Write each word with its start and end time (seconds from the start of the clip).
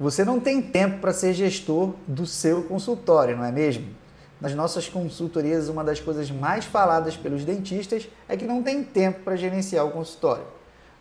Você 0.00 0.24
não 0.24 0.38
tem 0.38 0.62
tempo 0.62 1.00
para 1.00 1.12
ser 1.12 1.32
gestor 1.32 1.92
do 2.06 2.24
seu 2.24 2.62
consultório, 2.62 3.36
não 3.36 3.44
é 3.44 3.50
mesmo? 3.50 3.88
Nas 4.40 4.54
nossas 4.54 4.88
consultorias, 4.88 5.68
uma 5.68 5.82
das 5.82 5.98
coisas 5.98 6.30
mais 6.30 6.64
faladas 6.64 7.16
pelos 7.16 7.44
dentistas 7.44 8.08
é 8.28 8.36
que 8.36 8.44
não 8.44 8.62
tem 8.62 8.84
tempo 8.84 9.22
para 9.24 9.34
gerenciar 9.34 9.84
o 9.84 9.90
consultório. 9.90 10.44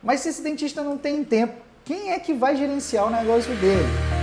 Mas 0.01 0.21
se 0.21 0.29
esse 0.29 0.41
dentista 0.41 0.81
não 0.81 0.97
tem 0.97 1.23
tempo, 1.23 1.53
quem 1.85 2.11
é 2.11 2.19
que 2.19 2.33
vai 2.33 2.55
gerenciar 2.55 3.05
o 3.05 3.11
negócio 3.11 3.55
dele? 3.57 4.16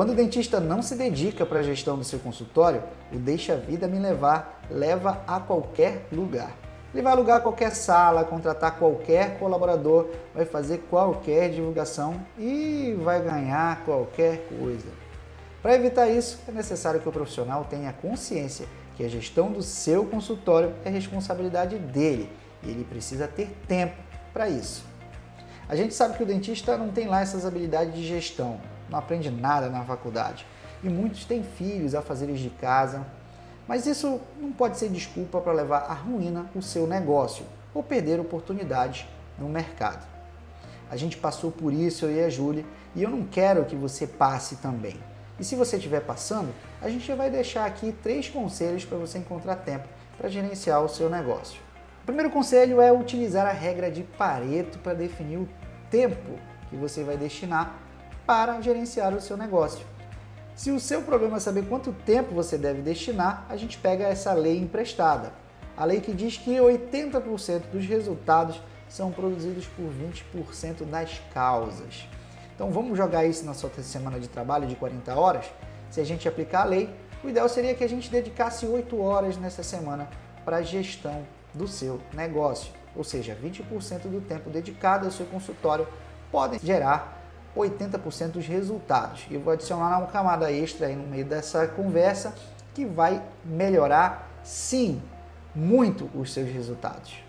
Quando 0.00 0.12
o 0.12 0.14
dentista 0.14 0.58
não 0.58 0.80
se 0.80 0.94
dedica 0.94 1.44
para 1.44 1.60
a 1.60 1.62
gestão 1.62 1.98
do 1.98 2.04
seu 2.04 2.18
consultório, 2.18 2.82
o 3.12 3.18
deixa 3.18 3.52
a 3.52 3.56
vida 3.56 3.86
me 3.86 3.98
levar 3.98 4.62
leva 4.70 5.22
a 5.26 5.38
qualquer 5.38 6.06
lugar. 6.10 6.56
Ele 6.94 7.02
vai 7.02 7.12
alugar 7.12 7.42
qualquer 7.42 7.74
sala, 7.74 8.24
contratar 8.24 8.78
qualquer 8.78 9.38
colaborador, 9.38 10.08
vai 10.34 10.46
fazer 10.46 10.86
qualquer 10.88 11.50
divulgação 11.50 12.18
e 12.38 12.96
vai 13.02 13.20
ganhar 13.20 13.84
qualquer 13.84 14.48
coisa. 14.48 14.88
Para 15.60 15.74
evitar 15.74 16.08
isso, 16.08 16.38
é 16.48 16.50
necessário 16.50 16.98
que 16.98 17.08
o 17.10 17.12
profissional 17.12 17.66
tenha 17.68 17.92
consciência 17.92 18.66
que 18.96 19.04
a 19.04 19.08
gestão 19.08 19.52
do 19.52 19.62
seu 19.62 20.06
consultório 20.06 20.72
é 20.82 20.88
responsabilidade 20.88 21.76
dele 21.76 22.32
e 22.62 22.70
ele 22.70 22.84
precisa 22.84 23.28
ter 23.28 23.54
tempo 23.68 23.96
para 24.32 24.48
isso. 24.48 24.82
A 25.68 25.76
gente 25.76 25.92
sabe 25.92 26.16
que 26.16 26.22
o 26.22 26.26
dentista 26.26 26.78
não 26.78 26.88
tem 26.88 27.06
lá 27.06 27.20
essas 27.20 27.44
habilidades 27.44 27.94
de 27.94 28.06
gestão, 28.06 28.58
não 28.90 28.98
aprende 28.98 29.30
nada 29.30 29.68
na 29.68 29.84
faculdade. 29.84 30.46
E 30.82 30.88
muitos 30.88 31.24
têm 31.24 31.42
filhos 31.42 31.94
a 31.94 32.02
fazer 32.02 32.32
de 32.32 32.50
casa. 32.50 33.06
Mas 33.68 33.86
isso 33.86 34.20
não 34.40 34.50
pode 34.50 34.78
ser 34.78 34.88
desculpa 34.88 35.40
para 35.40 35.52
levar 35.52 35.82
à 35.82 35.94
ruína 35.94 36.46
o 36.54 36.62
seu 36.62 36.86
negócio 36.86 37.44
ou 37.72 37.82
perder 37.82 38.18
oportunidades 38.18 39.06
no 39.38 39.48
mercado. 39.48 40.04
A 40.90 40.96
gente 40.96 41.16
passou 41.16 41.52
por 41.52 41.72
isso, 41.72 42.04
eu 42.04 42.16
e 42.16 42.24
a 42.24 42.28
Júlia, 42.28 42.64
e 42.96 43.02
eu 43.02 43.10
não 43.10 43.24
quero 43.24 43.64
que 43.64 43.76
você 43.76 44.06
passe 44.06 44.56
também. 44.56 44.96
E 45.38 45.44
se 45.44 45.54
você 45.54 45.76
estiver 45.76 46.00
passando, 46.00 46.52
a 46.82 46.88
gente 46.88 47.10
vai 47.12 47.30
deixar 47.30 47.64
aqui 47.64 47.92
três 48.02 48.28
conselhos 48.28 48.84
para 48.84 48.98
você 48.98 49.18
encontrar 49.18 49.56
tempo 49.56 49.88
para 50.18 50.28
gerenciar 50.28 50.82
o 50.82 50.88
seu 50.88 51.08
negócio. 51.08 51.60
O 52.02 52.06
primeiro 52.06 52.30
conselho 52.30 52.80
é 52.80 52.92
utilizar 52.92 53.46
a 53.46 53.52
regra 53.52 53.90
de 53.90 54.02
Pareto 54.02 54.78
para 54.80 54.94
definir 54.94 55.38
o 55.38 55.48
tempo 55.90 56.38
que 56.68 56.76
você 56.76 57.04
vai 57.04 57.16
destinar 57.16 57.78
para 58.30 58.60
gerenciar 58.60 59.12
o 59.12 59.20
seu 59.20 59.36
negócio. 59.36 59.84
Se 60.54 60.70
o 60.70 60.78
seu 60.78 61.02
problema 61.02 61.38
é 61.38 61.40
saber 61.40 61.66
quanto 61.66 61.92
tempo 61.92 62.32
você 62.32 62.56
deve 62.56 62.80
destinar, 62.80 63.44
a 63.48 63.56
gente 63.56 63.76
pega 63.76 64.04
essa 64.04 64.32
lei 64.32 64.56
emprestada. 64.56 65.32
A 65.76 65.84
lei 65.84 66.00
que 66.00 66.12
diz 66.12 66.36
que 66.36 66.52
80% 66.52 67.62
dos 67.72 67.84
resultados 67.86 68.62
são 68.88 69.10
produzidos 69.10 69.66
por 69.66 69.90
20% 70.32 70.84
das 70.84 71.20
causas. 71.34 72.08
Então 72.54 72.70
vamos 72.70 72.96
jogar 72.96 73.26
isso 73.26 73.44
na 73.44 73.52
sua 73.52 73.68
semana 73.82 74.20
de 74.20 74.28
trabalho 74.28 74.68
de 74.68 74.76
40 74.76 75.12
horas? 75.12 75.46
Se 75.90 76.00
a 76.00 76.04
gente 76.04 76.28
aplicar 76.28 76.60
a 76.60 76.66
lei, 76.66 76.88
o 77.24 77.28
ideal 77.28 77.48
seria 77.48 77.74
que 77.74 77.82
a 77.82 77.88
gente 77.88 78.08
dedicasse 78.08 78.64
8 78.64 78.96
horas 79.00 79.36
nessa 79.38 79.64
semana 79.64 80.08
para 80.44 80.58
a 80.58 80.62
gestão 80.62 81.26
do 81.52 81.66
seu 81.66 82.00
negócio. 82.14 82.72
Ou 82.94 83.02
seja, 83.02 83.36
20% 83.42 84.02
do 84.02 84.20
tempo 84.20 84.50
dedicado 84.50 85.06
ao 85.06 85.10
seu 85.10 85.26
consultório 85.26 85.84
podem 86.30 86.60
gerar 86.60 87.19
80% 87.56 88.32
dos 88.32 88.46
resultados. 88.46 89.26
E 89.30 89.36
vou 89.36 89.52
adicionar 89.52 89.98
uma 89.98 90.06
camada 90.06 90.50
extra 90.50 90.86
aí 90.86 90.96
no 90.96 91.06
meio 91.06 91.24
dessa 91.24 91.66
conversa 91.66 92.34
que 92.74 92.84
vai 92.84 93.22
melhorar, 93.44 94.30
sim, 94.42 95.02
muito 95.54 96.08
os 96.14 96.32
seus 96.32 96.48
resultados. 96.48 97.22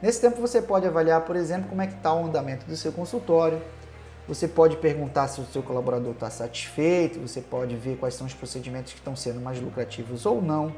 Nesse 0.00 0.20
tempo 0.20 0.40
você 0.40 0.60
pode 0.60 0.86
avaliar, 0.86 1.22
por 1.22 1.36
exemplo, 1.36 1.68
como 1.68 1.82
é 1.82 1.86
que 1.86 1.94
está 1.94 2.12
o 2.12 2.26
andamento 2.26 2.66
do 2.66 2.76
seu 2.76 2.92
consultório. 2.92 3.60
Você 4.26 4.48
pode 4.48 4.76
perguntar 4.78 5.28
se 5.28 5.40
o 5.40 5.44
seu 5.46 5.62
colaborador 5.62 6.12
está 6.12 6.30
satisfeito, 6.30 7.20
você 7.20 7.42
pode 7.42 7.76
ver 7.76 7.96
quais 7.98 8.14
são 8.14 8.26
os 8.26 8.32
procedimentos 8.32 8.92
que 8.92 8.98
estão 8.98 9.14
sendo 9.14 9.40
mais 9.40 9.60
lucrativos 9.60 10.24
ou 10.24 10.40
não. 10.40 10.74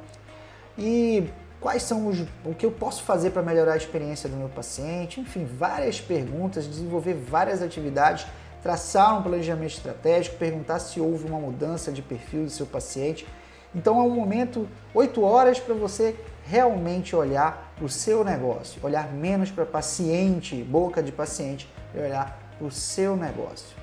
E 0.76 1.28
quais 1.60 1.82
são 1.82 2.08
os 2.08 2.20
o 2.44 2.54
que 2.54 2.66
eu 2.66 2.72
posso 2.72 3.04
fazer 3.04 3.30
para 3.30 3.42
melhorar 3.42 3.74
a 3.74 3.76
experiência 3.76 4.28
do 4.28 4.36
meu 4.36 4.48
paciente, 4.48 5.20
enfim, 5.20 5.44
várias 5.44 6.00
perguntas, 6.00 6.66
desenvolver 6.66 7.14
várias 7.14 7.62
atividades 7.62 8.26
traçar 8.66 9.16
um 9.16 9.22
planejamento 9.22 9.74
estratégico, 9.74 10.38
perguntar 10.38 10.80
se 10.80 11.00
houve 11.00 11.24
uma 11.24 11.38
mudança 11.38 11.92
de 11.92 12.02
perfil 12.02 12.42
do 12.46 12.50
seu 12.50 12.66
paciente. 12.66 13.24
Então 13.72 14.00
é 14.00 14.02
um 14.02 14.10
momento, 14.10 14.66
8 14.92 15.22
horas, 15.22 15.60
para 15.60 15.72
você 15.72 16.16
realmente 16.44 17.14
olhar 17.14 17.72
para 17.76 17.84
o 17.84 17.88
seu 17.88 18.24
negócio, 18.24 18.84
olhar 18.84 19.12
menos 19.12 19.52
para 19.52 19.64
paciente, 19.64 20.56
boca 20.64 21.00
de 21.00 21.12
paciente, 21.12 21.72
e 21.94 21.98
olhar 22.00 22.36
para 22.58 22.66
o 22.66 22.70
seu 22.72 23.16
negócio. 23.16 23.76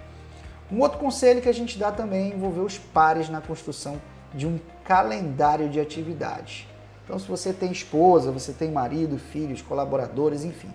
Um 0.70 0.82
outro 0.82 1.00
conselho 1.00 1.42
que 1.42 1.48
a 1.48 1.54
gente 1.54 1.80
dá 1.80 1.90
também 1.90 2.32
é 2.32 2.36
envolver 2.36 2.60
os 2.60 2.78
pares 2.78 3.30
na 3.30 3.40
construção 3.40 4.02
de 4.34 4.46
um 4.46 4.60
calendário 4.84 5.70
de 5.70 5.80
atividades. 5.80 6.68
Então, 7.06 7.18
se 7.18 7.26
você 7.26 7.54
tem 7.54 7.72
esposa, 7.72 8.34
você 8.34 8.52
tem 8.52 8.70
marido, 8.70 9.18
filhos, 9.18 9.62
colaboradores, 9.62 10.44
enfim, 10.44 10.74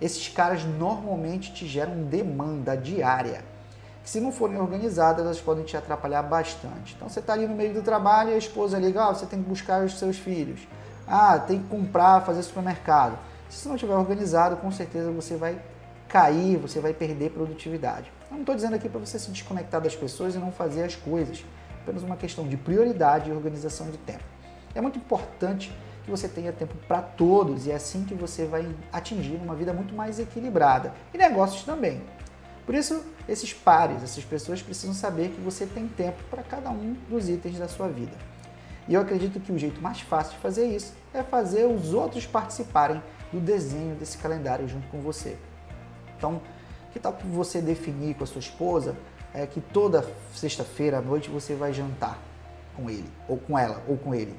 esses 0.00 0.28
caras 0.28 0.64
normalmente 0.64 1.52
te 1.52 1.66
geram 1.66 2.04
demanda 2.04 2.76
diária. 2.76 3.44
Que 4.02 4.08
se 4.08 4.20
não 4.20 4.32
forem 4.32 4.58
organizadas, 4.58 5.24
elas 5.24 5.40
podem 5.40 5.64
te 5.64 5.76
atrapalhar 5.76 6.22
bastante. 6.22 6.94
Então 6.96 7.08
você 7.08 7.20
está 7.20 7.34
ali 7.34 7.46
no 7.46 7.54
meio 7.54 7.74
do 7.74 7.82
trabalho 7.82 8.30
e 8.30 8.34
a 8.34 8.38
esposa 8.38 8.78
liga, 8.78 9.04
ah, 9.04 9.14
você 9.14 9.26
tem 9.26 9.42
que 9.42 9.48
buscar 9.48 9.84
os 9.84 9.98
seus 9.98 10.16
filhos. 10.16 10.66
Ah, 11.06 11.38
tem 11.38 11.58
que 11.58 11.68
comprar, 11.68 12.22
fazer 12.22 12.42
supermercado. 12.42 13.18
Se 13.48 13.58
você 13.58 13.68
não 13.68 13.74
estiver 13.74 13.94
organizado, 13.94 14.56
com 14.56 14.70
certeza 14.70 15.10
você 15.10 15.36
vai 15.36 15.60
cair, 16.08 16.56
você 16.56 16.80
vai 16.80 16.94
perder 16.94 17.30
produtividade. 17.30 18.10
Eu 18.30 18.34
não 18.34 18.40
estou 18.40 18.54
dizendo 18.54 18.74
aqui 18.74 18.88
para 18.88 19.00
você 19.00 19.18
se 19.18 19.30
desconectar 19.30 19.80
das 19.80 19.94
pessoas 19.94 20.34
e 20.34 20.38
não 20.38 20.50
fazer 20.50 20.84
as 20.84 20.94
coisas. 20.94 21.44
É 21.70 21.82
apenas 21.82 22.02
uma 22.02 22.16
questão 22.16 22.46
de 22.46 22.56
prioridade 22.56 23.28
e 23.28 23.32
organização 23.32 23.90
de 23.90 23.98
tempo. 23.98 24.24
É 24.74 24.80
muito 24.80 24.98
importante 24.98 25.72
que 26.04 26.10
você 26.10 26.28
tenha 26.28 26.52
tempo 26.52 26.74
para 26.88 27.02
todos 27.02 27.66
e 27.66 27.70
é 27.70 27.74
assim 27.74 28.04
que 28.04 28.14
você 28.14 28.46
vai 28.46 28.66
atingir 28.92 29.36
uma 29.36 29.54
vida 29.54 29.72
muito 29.72 29.94
mais 29.94 30.18
equilibrada. 30.18 30.92
E 31.12 31.18
negócios 31.18 31.62
também. 31.64 32.02
Por 32.66 32.74
isso, 32.74 33.04
esses 33.28 33.52
pares, 33.52 34.02
essas 34.02 34.24
pessoas 34.24 34.62
precisam 34.62 34.94
saber 34.94 35.30
que 35.30 35.40
você 35.40 35.66
tem 35.66 35.88
tempo 35.88 36.22
para 36.30 36.42
cada 36.42 36.70
um 36.70 36.96
dos 37.08 37.28
itens 37.28 37.58
da 37.58 37.68
sua 37.68 37.88
vida. 37.88 38.16
E 38.86 38.94
eu 38.94 39.00
acredito 39.00 39.40
que 39.40 39.52
o 39.52 39.58
jeito 39.58 39.80
mais 39.80 40.00
fácil 40.00 40.32
de 40.34 40.38
fazer 40.38 40.66
isso 40.66 40.92
é 41.12 41.22
fazer 41.22 41.64
os 41.64 41.92
outros 41.94 42.26
participarem 42.26 43.02
do 43.32 43.40
desenho 43.40 43.94
desse 43.94 44.18
calendário 44.18 44.68
junto 44.68 44.86
com 44.88 45.00
você. 45.00 45.36
Então, 46.16 46.40
que 46.92 46.98
tal 46.98 47.16
você 47.24 47.60
definir 47.60 48.14
com 48.14 48.24
a 48.24 48.26
sua 48.26 48.40
esposa 48.40 48.96
é, 49.32 49.46
que 49.46 49.60
toda 49.60 50.04
sexta-feira 50.34 50.98
à 50.98 51.00
noite 51.00 51.30
você 51.30 51.54
vai 51.54 51.72
jantar 51.72 52.18
com 52.76 52.90
ele, 52.90 53.08
ou 53.28 53.36
com 53.36 53.58
ela, 53.58 53.82
ou 53.86 53.96
com 53.96 54.14
ele. 54.14 54.36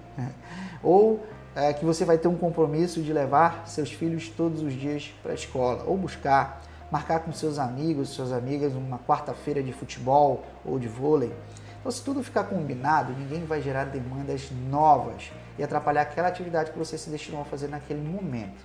Ou 0.84 1.24
é, 1.56 1.74
que 1.74 1.84
você 1.84 2.06
vai 2.06 2.18
ter 2.18 2.28
um 2.28 2.38
compromisso 2.38 3.02
de 3.02 3.12
levar 3.12 3.68
seus 3.68 3.92
filhos 3.92 4.30
todos 4.30 4.62
os 4.62 4.74
dias 4.74 5.14
para 5.22 5.32
a 5.32 5.36
escola, 5.36 5.84
ou 5.86 5.98
buscar, 5.98 6.62
marcar 6.90 7.20
com 7.20 7.32
seus 7.34 7.60
amigos, 7.60 8.10
suas 8.10 8.32
amigas 8.32 8.74
uma 8.74 9.00
quarta-feira 9.00 9.62
de 9.62 9.74
futebol 9.74 10.44
ou 10.66 10.80
de 10.80 10.88
vôlei. 10.88 11.34
Então, 11.80 11.92
se 11.92 12.04
tudo 12.04 12.24
ficar 12.24 12.44
combinado, 12.44 13.12
ninguém 13.14 13.44
vai 13.44 13.62
gerar 13.62 13.86
demandas 13.86 14.52
novas 14.70 15.32
e 15.58 15.64
atrapalhar 15.64 16.04
aquela 16.04 16.28
atividade 16.28 16.72
que 16.72 16.78
você 16.78 16.98
se 16.98 17.10
destinou 17.10 17.42
a 17.42 17.46
fazer 17.46 17.68
naquele 17.68 18.02
momento. 18.02 18.64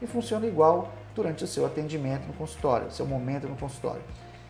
E 0.00 0.06
funciona 0.06 0.46
igual 0.46 0.92
durante 1.14 1.42
o 1.42 1.46
seu 1.46 1.64
atendimento 1.64 2.26
no 2.26 2.34
consultório, 2.34 2.90
seu 2.90 3.06
momento 3.06 3.48
no 3.48 3.56
consultório. 3.56 4.02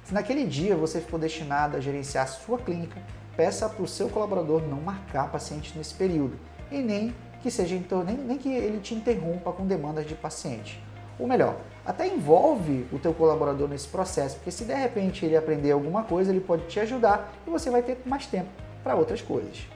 Se 0.05 0.13
naquele 0.13 0.45
dia 0.45 0.77
você 0.77 1.01
ficou 1.01 1.19
destinado 1.19 1.77
a 1.77 1.81
gerenciar 1.81 2.25
a 2.25 2.29
sua 2.29 2.59
clínica, 2.59 3.01
peça 3.37 3.69
para 3.69 3.83
o 3.83 3.89
seu 3.89 4.09
colaborador 4.09 4.63
não 4.63 4.81
marcar 4.81 5.31
paciente 5.31 5.77
nesse 5.79 5.95
período 5.95 6.37
e 6.71 6.79
nem 6.79 7.15
que 7.43 7.51
seja 7.51 7.75
então, 7.75 8.05
nem, 8.05 8.17
nem 8.17 8.39
que 8.39 8.49
ele 8.49 8.81
te 8.81 8.95
interrompa 8.95 9.53
com 9.53 9.67
demandas 9.67 10.07
de 10.07 10.15
paciente. 10.15 10.83
Ou 11.19 11.27
melhor, 11.27 11.57
até 11.85 12.07
envolve 12.07 12.87
o 12.93 12.99
teu 12.99 13.13
colaborador 13.13 13.69
nesse 13.69 13.89
processo, 13.89 14.37
porque 14.37 14.51
se 14.51 14.65
de 14.65 14.75
repente 14.75 15.25
ele 15.25 15.37
aprender 15.37 15.73
alguma 15.73 16.03
coisa, 16.03 16.31
ele 16.31 16.41
pode 16.41 16.67
te 16.67 16.81
ajudar 16.81 17.33
e 17.47 17.51
você 17.51 17.71
vai 17.71 17.83
ter 17.83 18.01
mais 18.07 18.27
tempo 18.27 18.49
para 18.83 18.95
outras 18.95 19.21
coisas. 19.21 19.67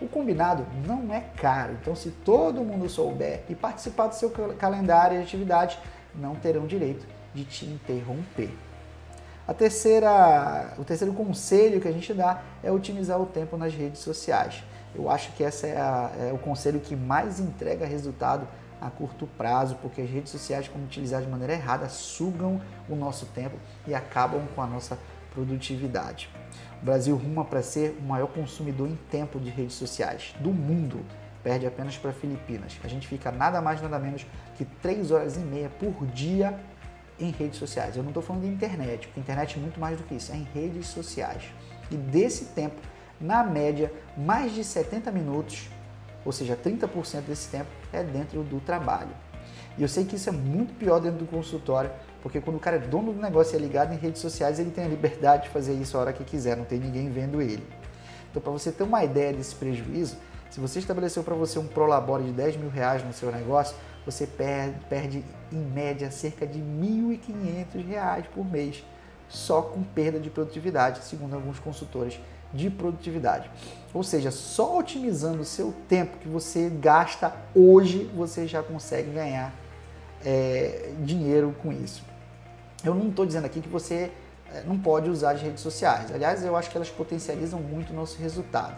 O 0.00 0.06
combinado 0.06 0.66
não 0.86 1.12
é 1.12 1.20
caro, 1.36 1.76
então 1.80 1.94
se 1.94 2.10
todo 2.10 2.62
mundo 2.62 2.88
souber 2.88 3.42
e 3.48 3.54
participar 3.54 4.08
do 4.08 4.14
seu 4.14 4.30
calendário 4.58 5.18
de 5.18 5.24
atividade, 5.24 5.78
não 6.14 6.34
terão 6.34 6.66
direito 6.66 7.06
de 7.34 7.44
te 7.44 7.66
interromper. 7.66 8.50
A 9.48 9.54
terceira, 9.54 10.74
o 10.76 10.84
terceiro 10.84 11.14
conselho 11.14 11.80
que 11.80 11.86
a 11.86 11.92
gente 11.92 12.12
dá 12.12 12.42
é 12.62 12.70
otimizar 12.70 13.20
o 13.20 13.26
tempo 13.26 13.56
nas 13.56 13.72
redes 13.72 14.00
sociais. 14.00 14.64
Eu 14.96 15.10
acho 15.10 15.32
que 15.32 15.42
esse 15.42 15.66
é, 15.66 15.76
é 15.76 16.32
o 16.32 16.38
conselho 16.38 16.80
que 16.80 16.96
mais 16.96 17.38
entrega 17.38 17.84
resultado 17.84 18.48
a 18.80 18.90
curto 18.90 19.26
prazo, 19.26 19.76
porque 19.80 20.00
as 20.00 20.10
redes 20.10 20.30
sociais, 20.30 20.68
quando 20.68 20.84
utilizadas 20.84 21.24
de 21.24 21.30
maneira 21.30 21.52
errada, 21.52 21.88
sugam 21.88 22.60
o 22.88 22.96
nosso 22.96 23.26
tempo 23.26 23.56
e 23.86 23.94
acabam 23.94 24.42
com 24.54 24.62
a 24.62 24.66
nossa 24.66 24.98
produtividade. 25.32 26.30
O 26.80 26.84
Brasil 26.84 27.16
ruma 27.16 27.44
para 27.44 27.62
ser 27.62 27.98
o 28.00 28.02
maior 28.02 28.28
consumidor 28.28 28.88
em 28.88 28.96
tempo 29.10 29.38
de 29.38 29.50
redes 29.50 29.74
sociais 29.74 30.34
do 30.40 30.50
mundo. 30.50 31.04
Perde 31.42 31.66
apenas 31.66 31.96
para 31.96 32.12
Filipinas. 32.12 32.78
A 32.82 32.88
gente 32.88 33.06
fica 33.06 33.30
nada 33.30 33.60
mais 33.60 33.80
nada 33.80 33.98
menos 33.98 34.26
que 34.56 34.64
3 34.64 35.10
horas 35.10 35.36
e 35.36 35.40
meia 35.40 35.68
por 35.68 36.06
dia 36.06 36.58
em 37.18 37.30
redes 37.30 37.58
sociais. 37.58 37.96
Eu 37.96 38.02
não 38.02 38.10
estou 38.10 38.22
falando 38.22 38.42
de 38.42 38.48
internet, 38.48 39.06
porque 39.06 39.20
internet 39.20 39.56
é 39.56 39.60
muito 39.60 39.78
mais 39.78 39.96
do 39.96 40.04
que 40.04 40.14
isso, 40.14 40.32
é 40.32 40.36
em 40.36 40.46
redes 40.54 40.88
sociais. 40.88 41.44
E 41.90 41.96
desse 41.96 42.46
tempo, 42.46 42.80
na 43.20 43.42
média, 43.42 43.92
mais 44.16 44.52
de 44.52 44.62
70 44.62 45.10
minutos, 45.10 45.68
ou 46.24 46.32
seja, 46.32 46.56
30% 46.56 47.22
desse 47.22 47.48
tempo 47.48 47.70
é 47.92 48.02
dentro 48.02 48.42
do 48.42 48.60
trabalho. 48.60 49.10
E 49.78 49.82
eu 49.82 49.88
sei 49.88 50.04
que 50.04 50.16
isso 50.16 50.28
é 50.28 50.32
muito 50.32 50.74
pior 50.74 51.00
dentro 51.00 51.18
do 51.18 51.26
consultório, 51.26 51.90
porque 52.22 52.40
quando 52.40 52.56
o 52.56 52.60
cara 52.60 52.76
é 52.76 52.80
dono 52.80 53.12
do 53.12 53.20
negócio 53.20 53.54
e 53.54 53.56
é 53.56 53.60
ligado 53.60 53.92
em 53.92 53.96
redes 53.96 54.20
sociais, 54.20 54.58
ele 54.58 54.70
tem 54.70 54.84
a 54.84 54.88
liberdade 54.88 55.44
de 55.44 55.48
fazer 55.50 55.74
isso 55.74 55.96
a 55.96 56.00
hora 56.00 56.12
que 56.12 56.24
quiser, 56.24 56.56
não 56.56 56.64
tem 56.64 56.80
ninguém 56.80 57.10
vendo 57.10 57.40
ele. 57.40 57.66
Então, 58.30 58.42
para 58.42 58.50
você 58.50 58.72
ter 58.72 58.82
uma 58.82 59.04
ideia 59.04 59.32
desse 59.32 59.54
prejuízo, 59.54 60.16
se 60.50 60.60
você 60.60 60.78
estabeleceu 60.78 61.22
para 61.22 61.34
você 61.34 61.58
um 61.58 61.66
prolabore 61.66 62.24
de 62.24 62.32
10 62.32 62.56
mil 62.56 62.70
reais 62.70 63.04
no 63.04 63.12
seu 63.12 63.30
negócio, 63.30 63.76
você 64.04 64.26
perde, 64.26 64.78
perde 64.88 65.24
em 65.52 65.58
média 65.58 66.10
cerca 66.10 66.46
de 66.46 66.58
1.500 66.58 67.86
reais 67.86 68.26
por 68.34 68.44
mês, 68.44 68.84
só 69.28 69.60
com 69.60 69.82
perda 69.82 70.18
de 70.18 70.30
produtividade, 70.30 71.04
segundo 71.04 71.34
alguns 71.34 71.58
consultores 71.58 72.18
de 72.52 72.70
produtividade. 72.70 73.50
Ou 73.92 74.02
seja, 74.02 74.30
só 74.30 74.78
otimizando 74.78 75.40
o 75.40 75.44
seu 75.44 75.74
tempo 75.88 76.18
que 76.18 76.28
você 76.28 76.68
gasta 76.68 77.34
hoje, 77.54 78.10
você 78.14 78.46
já 78.46 78.62
consegue 78.62 79.10
ganhar 79.10 79.54
é, 80.24 80.92
dinheiro 81.00 81.54
com 81.62 81.72
isso. 81.72 82.02
Eu 82.84 82.94
não 82.94 83.08
estou 83.08 83.24
dizendo 83.24 83.46
aqui 83.46 83.60
que 83.60 83.68
você 83.68 84.10
é, 84.52 84.62
não 84.64 84.78
pode 84.78 85.08
usar 85.08 85.32
as 85.32 85.42
redes 85.42 85.60
sociais. 85.60 86.12
Aliás, 86.12 86.44
eu 86.44 86.56
acho 86.56 86.70
que 86.70 86.76
elas 86.76 86.90
potencializam 86.90 87.60
muito 87.60 87.92
o 87.92 87.96
nosso 87.96 88.20
resultado. 88.20 88.76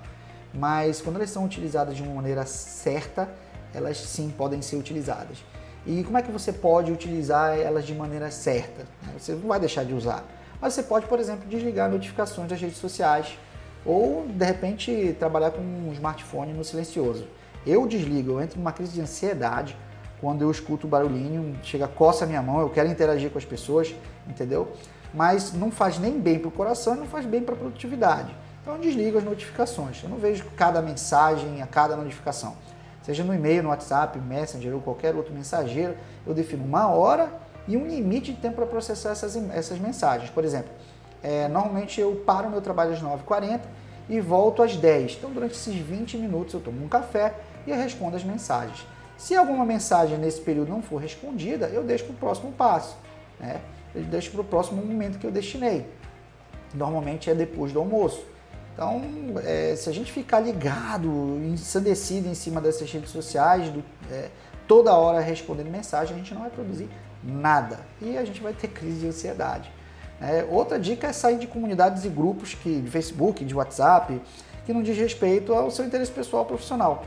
Mas 0.54 1.00
quando 1.00 1.16
elas 1.16 1.30
são 1.30 1.44
utilizadas 1.44 1.96
de 1.96 2.02
uma 2.02 2.14
maneira 2.14 2.46
certa, 2.46 3.28
elas 3.74 3.98
sim 3.98 4.30
podem 4.30 4.62
ser 4.62 4.76
utilizadas. 4.76 5.38
E 5.86 6.02
como 6.04 6.18
é 6.18 6.22
que 6.22 6.30
você 6.30 6.52
pode 6.52 6.92
utilizar 6.92 7.58
elas 7.58 7.86
de 7.86 7.94
maneira 7.94 8.30
certa? 8.30 8.86
Você 9.18 9.32
não 9.32 9.48
vai 9.48 9.60
deixar 9.60 9.84
de 9.84 9.94
usar. 9.94 10.24
Mas 10.60 10.74
você 10.74 10.82
pode, 10.82 11.06
por 11.06 11.18
exemplo, 11.18 11.48
desligar 11.48 11.90
notificações 11.90 12.48
das 12.48 12.60
redes 12.60 12.78
sociais 12.78 13.38
ou, 13.84 14.26
de 14.26 14.44
repente, 14.44 15.16
trabalhar 15.18 15.50
com 15.50 15.60
um 15.60 15.92
smartphone 15.92 16.52
no 16.52 16.64
silencioso. 16.64 17.26
Eu 17.66 17.86
desligo, 17.86 18.32
eu 18.32 18.40
entro 18.40 18.58
numa 18.58 18.72
crise 18.72 18.92
de 18.92 19.00
ansiedade 19.00 19.76
quando 20.20 20.42
eu 20.42 20.50
escuto 20.50 20.86
o 20.86 20.90
barulhinho, 20.90 21.56
chega, 21.62 21.86
coça 21.86 22.24
a 22.24 22.26
minha 22.26 22.42
mão, 22.42 22.60
eu 22.60 22.70
quero 22.70 22.88
interagir 22.88 23.30
com 23.30 23.38
as 23.38 23.44
pessoas, 23.44 23.94
entendeu? 24.26 24.72
Mas 25.14 25.52
não 25.52 25.70
faz 25.70 25.98
nem 25.98 26.18
bem 26.18 26.38
para 26.38 26.48
o 26.48 26.50
coração 26.50 26.96
e 26.96 26.98
não 26.98 27.06
faz 27.06 27.24
bem 27.24 27.42
para 27.42 27.54
a 27.54 27.58
produtividade. 27.58 28.34
Então 28.60 28.74
eu 28.74 28.80
desligo 28.80 29.16
as 29.16 29.24
notificações. 29.24 30.02
Eu 30.02 30.08
não 30.08 30.18
vejo 30.18 30.44
cada 30.56 30.82
mensagem, 30.82 31.62
a 31.62 31.66
cada 31.66 31.96
notificação. 31.96 32.56
Seja 33.02 33.24
no 33.24 33.34
e-mail, 33.34 33.62
no 33.62 33.70
WhatsApp, 33.70 34.18
Messenger 34.18 34.74
ou 34.74 34.82
qualquer 34.82 35.14
outro 35.14 35.32
mensageiro, 35.32 35.96
eu 36.26 36.34
defino 36.34 36.64
uma 36.64 36.88
hora 36.88 37.32
e 37.66 37.76
um 37.76 37.86
limite 37.86 38.32
de 38.32 38.40
tempo 38.40 38.56
para 38.56 38.66
processar 38.66 39.10
essas, 39.10 39.36
essas 39.54 39.78
mensagens. 39.78 40.28
Por 40.30 40.44
exemplo, 40.44 40.70
é, 41.22 41.48
normalmente 41.48 42.00
eu 42.00 42.14
paro 42.26 42.50
meu 42.50 42.60
trabalho 42.60 42.92
às 42.92 43.02
9h40 43.02 43.60
e 44.08 44.20
volto 44.20 44.62
às 44.62 44.76
10 44.76 45.16
Então, 45.18 45.30
durante 45.30 45.52
esses 45.52 45.74
20 45.74 46.16
minutos, 46.16 46.54
eu 46.54 46.60
tomo 46.60 46.84
um 46.84 46.88
café 46.88 47.34
e 47.66 47.72
respondo 47.72 48.16
as 48.16 48.24
mensagens. 48.24 48.86
Se 49.16 49.34
alguma 49.34 49.64
mensagem 49.64 50.16
nesse 50.16 50.40
período 50.40 50.70
não 50.70 50.80
for 50.80 50.98
respondida, 50.98 51.66
eu 51.66 51.82
deixo 51.82 52.04
para 52.04 52.14
o 52.14 52.16
próximo 52.16 52.52
passo. 52.52 52.96
Né? 53.38 53.60
Eu 53.94 54.02
deixo 54.02 54.30
para 54.30 54.40
o 54.40 54.44
próximo 54.44 54.80
momento 54.80 55.18
que 55.18 55.26
eu 55.26 55.30
destinei. 55.30 55.86
Normalmente 56.72 57.28
é 57.28 57.34
depois 57.34 57.72
do 57.72 57.80
almoço. 57.80 58.24
Então, 58.72 59.02
é, 59.44 59.74
se 59.74 59.90
a 59.90 59.92
gente 59.92 60.12
ficar 60.12 60.38
ligado, 60.38 61.08
ensandecido 61.44 62.28
em 62.28 62.34
cima 62.34 62.60
dessas 62.60 62.90
redes 62.92 63.10
sociais, 63.10 63.68
do, 63.70 63.82
é, 64.08 64.28
toda 64.68 64.94
hora 64.94 65.18
respondendo 65.18 65.68
mensagem, 65.68 66.14
a 66.14 66.18
gente 66.18 66.32
não 66.32 66.42
vai 66.42 66.50
produzir 66.50 66.88
nada. 67.24 67.80
E 68.00 68.16
a 68.16 68.24
gente 68.24 68.40
vai 68.40 68.52
ter 68.52 68.68
crise 68.68 69.00
de 69.00 69.08
ansiedade. 69.08 69.72
É, 70.20 70.46
outra 70.50 70.78
dica 70.78 71.06
é 71.06 71.12
sair 71.12 71.38
de 71.38 71.46
comunidades 71.46 72.04
e 72.04 72.08
grupos 72.08 72.54
que, 72.54 72.80
de 72.80 72.90
Facebook, 72.90 73.44
de 73.44 73.54
WhatsApp, 73.54 74.20
que 74.66 74.72
não 74.72 74.82
diz 74.82 74.96
respeito 74.98 75.54
ao 75.54 75.70
seu 75.70 75.84
interesse 75.84 76.10
pessoal 76.10 76.44
profissional 76.44 77.04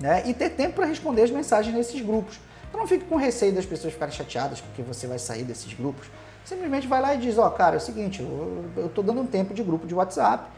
né? 0.00 0.22
E 0.26 0.34
ter 0.34 0.50
tempo 0.50 0.76
para 0.76 0.86
responder 0.86 1.22
as 1.22 1.30
mensagens 1.30 1.74
nesses 1.74 2.00
grupos. 2.00 2.38
Então 2.68 2.80
não 2.80 2.86
fique 2.86 3.04
com 3.04 3.16
receio 3.16 3.52
das 3.52 3.66
pessoas 3.66 3.92
ficarem 3.92 4.14
chateadas 4.14 4.60
porque 4.60 4.82
você 4.82 5.06
vai 5.06 5.18
sair 5.18 5.42
desses 5.42 5.72
grupos. 5.72 6.06
Simplesmente 6.44 6.86
vai 6.86 7.00
lá 7.00 7.14
e 7.14 7.18
diz, 7.18 7.36
ó, 7.38 7.46
oh, 7.46 7.50
cara, 7.50 7.76
é 7.76 7.78
o 7.78 7.80
seguinte, 7.80 8.22
eu 8.22 8.86
estou 8.86 9.02
dando 9.02 9.20
um 9.20 9.26
tempo 9.26 9.52
de 9.52 9.62
grupo 9.62 9.86
de 9.86 9.94
WhatsApp, 9.94 10.48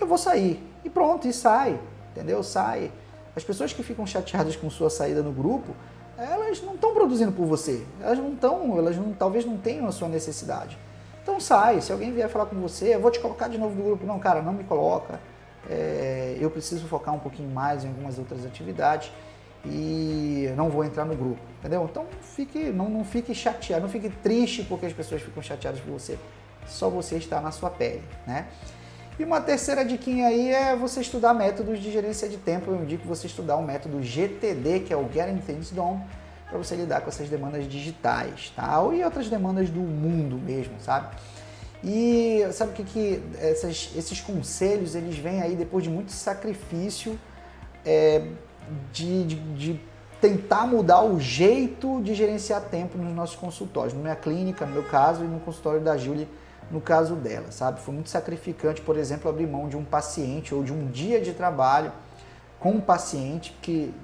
eu 0.00 0.06
vou 0.06 0.18
sair. 0.18 0.62
E 0.84 0.90
pronto, 0.90 1.26
e 1.26 1.32
sai, 1.32 1.78
entendeu? 2.10 2.42
Sai. 2.42 2.90
As 3.34 3.44
pessoas 3.44 3.72
que 3.72 3.82
ficam 3.82 4.06
chateadas 4.06 4.56
com 4.56 4.68
sua 4.68 4.90
saída 4.90 5.22
no 5.22 5.32
grupo, 5.32 5.74
elas 6.18 6.60
não 6.60 6.74
estão 6.74 6.92
produzindo 6.92 7.32
por 7.32 7.46
você. 7.46 7.84
Elas 8.00 8.18
não 8.18 8.32
estão, 8.32 8.76
elas 8.76 8.96
não, 8.96 9.12
talvez 9.12 9.44
não 9.44 9.56
tenham 9.56 9.86
a 9.86 9.92
sua 9.92 10.08
necessidade. 10.08 10.76
Então 11.28 11.38
sai, 11.38 11.82
se 11.82 11.92
alguém 11.92 12.10
vier 12.10 12.26
falar 12.30 12.46
com 12.46 12.56
você, 12.56 12.94
eu 12.94 13.00
vou 13.00 13.10
te 13.10 13.20
colocar 13.20 13.48
de 13.48 13.58
novo 13.58 13.76
no 13.76 13.84
grupo. 13.84 14.06
Não, 14.06 14.18
cara, 14.18 14.40
não 14.40 14.54
me 14.54 14.64
coloca 14.64 15.20
é, 15.68 16.38
eu 16.40 16.50
preciso 16.50 16.86
focar 16.86 17.14
um 17.14 17.18
pouquinho 17.18 17.50
mais 17.50 17.84
em 17.84 17.88
algumas 17.88 18.18
outras 18.18 18.46
atividades 18.46 19.12
e 19.64 20.50
não 20.56 20.70
vou 20.70 20.84
entrar 20.84 21.04
no 21.04 21.14
grupo, 21.14 21.40
entendeu? 21.58 21.86
Então 21.90 22.06
fique, 22.22 22.70
não, 22.70 22.88
não 22.88 23.04
fique 23.04 23.34
chateado, 23.34 23.82
não 23.82 23.90
fique 23.90 24.08
triste 24.08 24.62
porque 24.62 24.86
as 24.86 24.92
pessoas 24.94 25.20
ficam 25.20 25.42
chateadas 25.42 25.80
por 25.80 25.92
você. 25.92 26.18
Só 26.66 26.88
você 26.88 27.16
está 27.16 27.42
na 27.42 27.50
sua 27.50 27.68
pele, 27.68 28.02
né? 28.26 28.46
E 29.18 29.24
uma 29.24 29.40
terceira 29.40 29.84
diquinha 29.84 30.28
aí 30.28 30.50
é 30.50 30.76
você 30.76 31.00
estudar 31.00 31.34
métodos 31.34 31.80
de 31.80 31.90
gerência 31.90 32.26
de 32.26 32.38
tempo. 32.38 32.70
Eu 32.70 32.82
indico 32.82 33.06
você 33.06 33.26
estudar 33.26 33.56
o 33.56 33.62
método 33.62 34.02
GTD, 34.02 34.80
que 34.80 34.94
é 34.94 34.96
o 34.96 35.06
Getting 35.12 35.38
Things 35.38 35.72
Done, 35.72 36.00
para 36.48 36.58
você 36.58 36.74
lidar 36.74 37.02
com 37.02 37.08
essas 37.08 37.28
demandas 37.28 37.68
digitais, 37.68 38.52
tá? 38.56 38.80
E 38.92 39.04
outras 39.04 39.28
demandas 39.28 39.68
do 39.68 39.80
mundo 39.80 40.36
mesmo, 40.36 40.74
sabe? 40.80 41.16
E 41.84 42.44
sabe 42.52 42.72
o 42.72 42.74
que, 42.74 42.84
que 42.84 43.22
essas, 43.38 43.90
esses 43.96 44.20
conselhos 44.20 44.94
eles 44.94 45.16
vêm 45.16 45.42
aí 45.42 45.54
depois 45.54 45.84
de 45.84 45.90
muito 45.90 46.10
sacrifício 46.10 47.18
é, 47.84 48.26
de, 48.92 49.24
de, 49.24 49.36
de, 49.54 49.80
tentar 50.20 50.66
mudar 50.66 51.02
o 51.02 51.20
jeito 51.20 52.02
de 52.02 52.12
gerenciar 52.12 52.62
tempo 52.62 52.98
nos 52.98 53.14
nossos 53.14 53.36
consultórios, 53.36 53.94
na 53.94 54.00
minha 54.00 54.16
clínica, 54.16 54.66
no 54.66 54.72
meu 54.72 54.82
caso, 54.82 55.22
e 55.22 55.28
no 55.28 55.38
consultório 55.38 55.80
da 55.80 55.96
Júlia, 55.96 56.26
no 56.72 56.80
caso 56.80 57.14
dela, 57.14 57.52
sabe? 57.52 57.80
Foi 57.80 57.94
muito 57.94 58.10
sacrificante, 58.10 58.80
por 58.80 58.96
exemplo, 58.96 59.30
abrir 59.30 59.46
mão 59.46 59.68
de 59.68 59.76
um 59.76 59.84
paciente 59.84 60.52
ou 60.52 60.64
de 60.64 60.72
um 60.72 60.88
dia 60.88 61.20
de 61.20 61.32
trabalho 61.32 61.92
com 62.58 62.72
um 62.72 62.80
paciente 62.80 63.56
que 63.62 63.94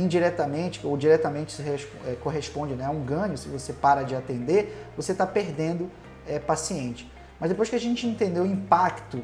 indiretamente 0.00 0.86
ou 0.86 0.96
diretamente 0.96 1.52
se 1.52 1.62
é, 1.62 2.14
corresponde 2.20 2.74
né, 2.74 2.84
a 2.84 2.90
um 2.90 3.04
ganho, 3.04 3.36
se 3.36 3.48
você 3.48 3.72
para 3.72 4.02
de 4.02 4.14
atender, 4.14 4.88
você 4.96 5.12
está 5.12 5.26
perdendo 5.26 5.90
é, 6.26 6.38
paciente. 6.38 7.10
Mas 7.38 7.50
depois 7.50 7.68
que 7.68 7.76
a 7.76 7.80
gente 7.80 8.06
entendeu 8.06 8.44
o 8.44 8.46
impacto 8.46 9.22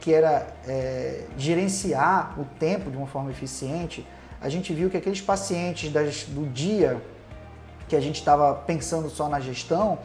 que 0.00 0.14
era 0.14 0.46
é, 0.66 1.24
gerenciar 1.36 2.38
o 2.40 2.44
tempo 2.58 2.90
de 2.90 2.96
uma 2.96 3.06
forma 3.06 3.30
eficiente, 3.30 4.06
a 4.40 4.48
gente 4.48 4.72
viu 4.72 4.88
que 4.88 4.96
aqueles 4.96 5.20
pacientes 5.20 5.92
das, 5.92 6.24
do 6.24 6.46
dia 6.46 7.02
que 7.88 7.96
a 7.96 8.00
gente 8.00 8.16
estava 8.16 8.54
pensando 8.54 9.08
só 9.08 9.28
na 9.28 9.40
gestão, 9.40 9.98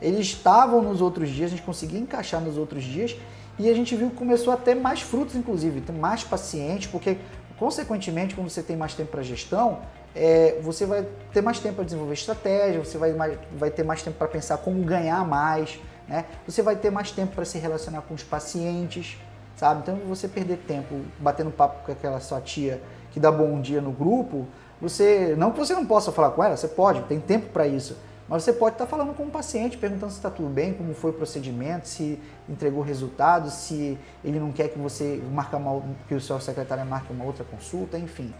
eles 0.00 0.26
estavam 0.26 0.82
nos 0.82 1.00
outros 1.00 1.28
dias, 1.28 1.48
a 1.52 1.56
gente 1.56 1.64
conseguia 1.64 1.98
encaixar 1.98 2.40
nos 2.40 2.56
outros 2.56 2.84
dias 2.84 3.16
e 3.58 3.68
a 3.68 3.74
gente 3.74 3.94
viu 3.94 4.08
que 4.10 4.16
começou 4.16 4.52
a 4.52 4.56
ter 4.56 4.74
mais 4.74 5.02
frutos, 5.02 5.34
inclusive, 5.34 5.82
mais 5.92 6.24
pacientes, 6.24 6.86
porque 6.86 7.18
consequentemente, 7.60 8.34
quando 8.34 8.48
você 8.48 8.62
tem 8.62 8.74
mais 8.74 8.94
tempo 8.94 9.10
para 9.10 9.22
gestão, 9.22 9.80
é, 10.16 10.58
você 10.62 10.86
vai 10.86 11.06
ter 11.30 11.42
mais 11.42 11.60
tempo 11.60 11.76
para 11.76 11.84
desenvolver 11.84 12.14
estratégia, 12.14 12.82
você 12.82 12.96
vai, 12.96 13.12
vai 13.52 13.70
ter 13.70 13.84
mais 13.84 14.02
tempo 14.02 14.16
para 14.16 14.26
pensar 14.28 14.56
como 14.56 14.82
ganhar 14.82 15.22
mais, 15.26 15.78
né? 16.08 16.24
Você 16.46 16.62
vai 16.62 16.74
ter 16.74 16.90
mais 16.90 17.10
tempo 17.10 17.34
para 17.34 17.44
se 17.44 17.58
relacionar 17.58 18.00
com 18.00 18.14
os 18.14 18.22
pacientes, 18.22 19.18
sabe? 19.56 19.82
Então, 19.82 19.96
você 20.08 20.26
perder 20.26 20.56
tempo 20.66 21.02
batendo 21.18 21.50
papo 21.50 21.84
com 21.84 21.92
aquela 21.92 22.18
sua 22.18 22.40
tia 22.40 22.80
que 23.12 23.20
dá 23.20 23.30
bom 23.30 23.60
dia 23.60 23.82
no 23.82 23.92
grupo, 23.92 24.48
você 24.80 25.34
não 25.36 25.50
que 25.50 25.58
você 25.58 25.74
não 25.74 25.84
possa 25.84 26.10
falar 26.10 26.30
com 26.30 26.42
ela, 26.42 26.56
você 26.56 26.66
pode, 26.66 27.02
tem 27.02 27.20
tempo 27.20 27.50
para 27.50 27.66
isso. 27.66 27.94
Mas 28.30 28.44
você 28.44 28.52
pode 28.52 28.76
estar 28.76 28.84
tá 28.84 28.90
falando 28.90 29.12
com 29.12 29.24
o 29.24 29.30
paciente, 29.30 29.76
perguntando 29.76 30.12
se 30.12 30.18
está 30.18 30.30
tudo 30.30 30.48
bem, 30.48 30.72
como 30.72 30.94
foi 30.94 31.10
o 31.10 31.12
procedimento, 31.12 31.88
se 31.88 32.16
entregou 32.48 32.80
resultado, 32.80 33.50
se 33.50 33.98
ele 34.24 34.38
não 34.38 34.52
quer 34.52 34.68
que 34.68 34.78
você 34.78 35.20
marque 35.32 35.56
uma, 35.56 35.82
que 36.06 36.14
o 36.14 36.20
seu 36.20 36.38
secretário 36.38 36.86
marque 36.86 37.12
uma 37.12 37.24
outra 37.24 37.42
consulta, 37.44 37.98
enfim. 37.98 38.32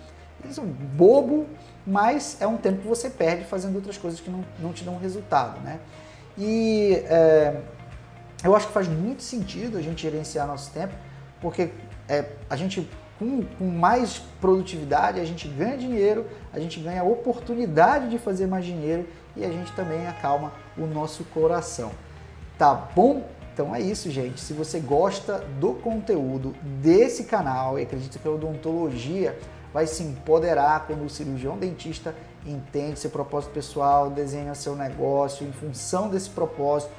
Isso 0.49 0.61
é 0.61 0.63
um 0.63 0.69
bobo, 0.69 1.45
mas 1.85 2.41
é 2.41 2.47
um 2.47 2.57
tempo 2.57 2.83
que 2.83 2.87
você 2.87 3.11
perde 3.11 3.45
fazendo 3.45 3.75
outras 3.75 3.99
coisas 3.99 4.21
que 4.21 4.31
não, 4.31 4.45
não 4.61 4.73
te 4.73 4.85
dão 4.85 4.97
resultado, 4.97 5.61
né? 5.61 5.81
E 6.39 7.03
é, 7.07 7.61
eu 8.45 8.55
acho 8.55 8.69
que 8.69 8.73
faz 8.73 8.87
muito 8.87 9.25
sentido 9.25 9.77
a 9.77 9.83
gente 9.83 10.03
gerenciar 10.03 10.47
nosso 10.47 10.71
tempo, 10.71 10.95
porque 11.41 11.73
é, 12.09 12.27
a 12.49 12.55
gente, 12.55 12.89
com, 13.19 13.43
com, 13.59 13.67
mais 13.67 14.19
produtividade, 14.41 15.19
a 15.19 15.25
gente 15.25 15.49
ganha 15.49 15.77
dinheiro, 15.77 16.27
a 16.53 16.61
gente 16.61 16.79
ganha 16.79 17.01
a 17.01 17.05
oportunidade 17.05 18.09
de 18.09 18.19
fazer 18.19 18.47
mais 18.47 18.65
dinheiro 18.65 19.05
e 19.37 19.45
a 19.45 19.49
gente 19.51 19.73
também 19.73 20.07
acalma 20.07 20.53
o 20.77 20.87
nosso 20.87 21.25
coração. 21.25 21.91
Tá 22.59 22.75
bom? 22.75 23.29
Então 23.53 23.75
é 23.75 23.81
isso, 23.81 24.11
gente. 24.11 24.41
Se 24.41 24.53
você 24.53 24.81
gosta 24.81 25.39
do 25.61 25.75
conteúdo 25.75 26.55
desse 26.63 27.25
canal 27.25 27.79
e 27.79 27.83
acredita 27.83 28.19
que 28.19 28.27
a 28.27 28.31
odontologia 28.31 29.39
vai 29.73 29.87
se 29.87 30.03
empoderar 30.03 30.87
quando 30.87 31.05
o 31.05 31.11
cirurgião 31.11 31.57
dentista 31.57 32.15
entende 32.47 32.99
seu 32.99 33.11
propósito 33.11 33.53
pessoal, 33.53 34.11
desenha 34.11 34.55
seu 34.55 34.75
negócio 34.75 35.47
em 35.47 35.53
função 35.53 36.09
desse 36.09 36.31
propósito, 36.31 36.91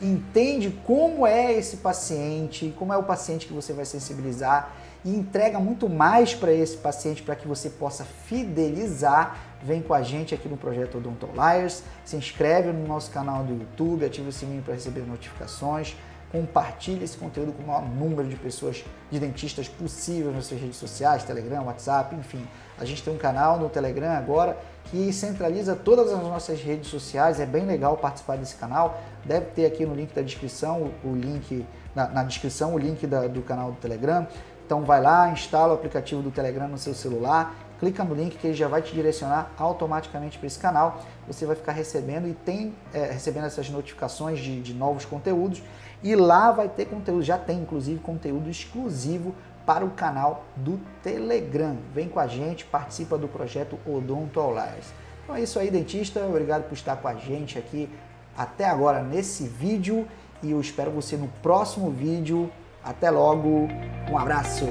entende 0.00 0.70
como 0.84 1.26
é 1.26 1.52
esse 1.52 1.78
paciente, 1.78 2.74
como 2.78 2.92
é 2.92 2.96
o 2.96 3.02
paciente 3.02 3.46
que 3.46 3.52
você 3.52 3.72
vai 3.72 3.84
sensibilizar 3.84 4.72
e 5.04 5.14
entrega 5.14 5.58
muito 5.58 5.88
mais 5.88 6.34
para 6.34 6.52
esse 6.52 6.76
paciente 6.76 7.22
para 7.22 7.34
que 7.34 7.46
você 7.48 7.70
possa 7.70 8.04
fidelizar. 8.04 9.36
Vem 9.62 9.82
com 9.82 9.92
a 9.92 10.02
gente 10.02 10.34
aqui 10.34 10.48
no 10.48 10.56
projeto 10.56 10.98
Odontoliers, 10.98 11.82
se 12.04 12.16
inscreve 12.16 12.72
no 12.72 12.86
nosso 12.86 13.10
canal 13.10 13.44
do 13.44 13.52
YouTube, 13.52 14.04
ativa 14.04 14.28
o 14.28 14.32
sininho 14.32 14.62
para 14.62 14.74
receber 14.74 15.00
notificações 15.00 15.96
compartilhe 16.30 17.04
esse 17.04 17.16
conteúdo 17.16 17.52
com 17.52 17.62
o 17.62 17.66
maior 17.66 17.82
número 17.82 18.28
de 18.28 18.36
pessoas, 18.36 18.84
de 19.10 19.18
dentistas 19.18 19.68
possível 19.68 20.32
nas 20.32 20.46
suas 20.46 20.60
redes 20.60 20.76
sociais, 20.76 21.24
Telegram, 21.24 21.64
WhatsApp, 21.64 22.14
enfim. 22.14 22.46
A 22.78 22.84
gente 22.84 23.02
tem 23.02 23.12
um 23.12 23.18
canal 23.18 23.58
no 23.58 23.68
Telegram 23.68 24.12
agora 24.12 24.56
que 24.84 25.12
centraliza 25.12 25.74
todas 25.74 26.12
as 26.12 26.22
nossas 26.22 26.60
redes 26.62 26.88
sociais, 26.88 27.40
é 27.40 27.46
bem 27.46 27.66
legal 27.66 27.96
participar 27.96 28.36
desse 28.36 28.54
canal. 28.54 29.00
Deve 29.24 29.46
ter 29.46 29.66
aqui 29.66 29.84
no 29.84 29.94
link 29.94 30.14
da 30.14 30.22
descrição, 30.22 30.90
o 31.04 31.14
link 31.14 31.66
na, 31.94 32.08
na 32.08 32.24
descrição, 32.24 32.74
o 32.74 32.78
link 32.78 33.06
da, 33.06 33.26
do 33.26 33.42
canal 33.42 33.72
do 33.72 33.78
Telegram. 33.78 34.26
Então 34.70 34.82
vai 34.82 35.02
lá, 35.02 35.28
instala 35.32 35.72
o 35.72 35.74
aplicativo 35.74 36.22
do 36.22 36.30
Telegram 36.30 36.68
no 36.68 36.78
seu 36.78 36.94
celular, 36.94 37.56
clica 37.80 38.04
no 38.04 38.14
link 38.14 38.38
que 38.38 38.46
ele 38.46 38.54
já 38.54 38.68
vai 38.68 38.80
te 38.80 38.94
direcionar 38.94 39.50
automaticamente 39.58 40.38
para 40.38 40.46
esse 40.46 40.60
canal. 40.60 41.02
Você 41.26 41.44
vai 41.44 41.56
ficar 41.56 41.72
recebendo 41.72 42.28
e 42.28 42.34
tem 42.34 42.72
é, 42.94 43.06
recebendo 43.06 43.46
essas 43.46 43.68
notificações 43.68 44.38
de, 44.38 44.60
de 44.62 44.72
novos 44.72 45.04
conteúdos 45.04 45.60
e 46.04 46.14
lá 46.14 46.52
vai 46.52 46.68
ter 46.68 46.84
conteúdo, 46.84 47.20
já 47.20 47.36
tem 47.36 47.58
inclusive 47.58 47.98
conteúdo 47.98 48.48
exclusivo 48.48 49.34
para 49.66 49.84
o 49.84 49.90
canal 49.90 50.44
do 50.54 50.78
Telegram. 51.02 51.76
Vem 51.92 52.08
com 52.08 52.20
a 52.20 52.28
gente, 52.28 52.64
participa 52.64 53.18
do 53.18 53.26
projeto 53.26 53.76
Odonto 53.84 54.40
Lives. 54.50 54.92
Então 55.24 55.34
é 55.34 55.42
isso 55.42 55.58
aí, 55.58 55.68
dentista. 55.68 56.24
Obrigado 56.24 56.68
por 56.68 56.74
estar 56.74 56.94
com 56.94 57.08
a 57.08 57.14
gente 57.16 57.58
aqui 57.58 57.90
até 58.38 58.66
agora 58.66 59.02
nesse 59.02 59.48
vídeo 59.48 60.06
e 60.40 60.52
eu 60.52 60.60
espero 60.60 60.92
você 60.92 61.16
no 61.16 61.26
próximo 61.42 61.90
vídeo 61.90 62.48
até 62.84 63.10
logo, 63.10 63.68
um 64.10 64.18
abraço! 64.18 64.66